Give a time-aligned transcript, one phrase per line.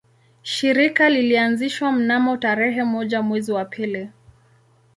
[0.43, 4.09] Shirika lilianzishwa mnamo tarehe moja mwezi wa pili